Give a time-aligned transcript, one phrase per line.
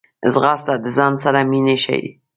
[0.33, 2.09] ځغاسته د ځان سره مینه ښيي